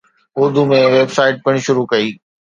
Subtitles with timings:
[0.39, 2.07] Urdu ۾ website پڻ شروع ڪئي.